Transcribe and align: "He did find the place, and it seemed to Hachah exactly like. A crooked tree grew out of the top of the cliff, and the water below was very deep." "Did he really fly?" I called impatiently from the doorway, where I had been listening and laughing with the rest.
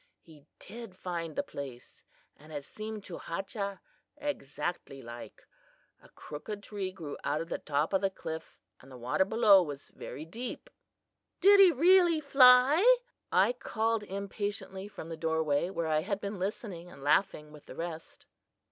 "He 0.23 0.47
did 0.57 0.95
find 0.97 1.35
the 1.35 1.43
place, 1.43 2.03
and 2.35 2.51
it 2.51 2.63
seemed 2.63 3.03
to 3.03 3.19
Hachah 3.19 3.81
exactly 4.17 4.99
like. 5.03 5.45
A 6.01 6.09
crooked 6.09 6.63
tree 6.63 6.91
grew 6.91 7.19
out 7.23 7.39
of 7.39 7.49
the 7.49 7.59
top 7.59 7.93
of 7.93 8.01
the 8.01 8.09
cliff, 8.09 8.57
and 8.79 8.91
the 8.91 8.97
water 8.97 9.25
below 9.25 9.61
was 9.61 9.89
very 9.89 10.25
deep." 10.25 10.71
"Did 11.39 11.59
he 11.59 11.71
really 11.71 12.19
fly?" 12.19 12.97
I 13.31 13.53
called 13.53 14.01
impatiently 14.01 14.87
from 14.87 15.09
the 15.09 15.15
doorway, 15.17 15.69
where 15.69 15.85
I 15.85 15.99
had 15.99 16.19
been 16.19 16.39
listening 16.39 16.89
and 16.89 17.03
laughing 17.03 17.51
with 17.51 17.67
the 17.67 17.75
rest. 17.75 18.25